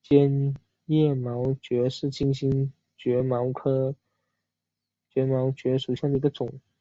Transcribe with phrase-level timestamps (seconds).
[0.00, 0.54] 坚
[0.84, 3.96] 叶毛蕨为金星蕨科
[5.26, 6.60] 毛蕨属下的一个种。